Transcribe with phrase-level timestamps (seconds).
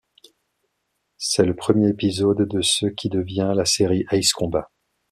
[1.19, 4.71] C'est le premier épisode de ce qui devient la série Ace Combat.